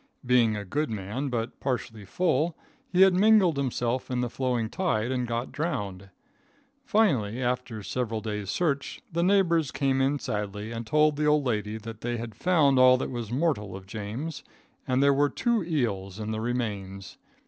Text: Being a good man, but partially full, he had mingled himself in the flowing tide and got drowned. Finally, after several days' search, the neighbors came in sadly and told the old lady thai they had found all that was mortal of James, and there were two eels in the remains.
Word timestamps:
Being 0.25 0.55
a 0.55 0.65
good 0.65 0.89
man, 0.89 1.29
but 1.29 1.59
partially 1.59 2.05
full, 2.05 2.57
he 2.91 3.03
had 3.03 3.13
mingled 3.13 3.55
himself 3.57 4.09
in 4.09 4.21
the 4.21 4.31
flowing 4.31 4.67
tide 4.67 5.11
and 5.11 5.27
got 5.27 5.51
drowned. 5.51 6.09
Finally, 6.83 7.39
after 7.39 7.83
several 7.83 8.19
days' 8.19 8.49
search, 8.49 9.03
the 9.11 9.21
neighbors 9.21 9.69
came 9.69 10.01
in 10.01 10.17
sadly 10.17 10.71
and 10.71 10.87
told 10.87 11.17
the 11.17 11.27
old 11.27 11.45
lady 11.45 11.77
thai 11.77 11.93
they 12.01 12.17
had 12.17 12.33
found 12.33 12.79
all 12.79 12.97
that 12.97 13.11
was 13.11 13.31
mortal 13.31 13.75
of 13.75 13.85
James, 13.85 14.43
and 14.87 15.03
there 15.03 15.13
were 15.13 15.29
two 15.29 15.63
eels 15.63 16.19
in 16.19 16.31
the 16.31 16.41
remains. 16.41 17.19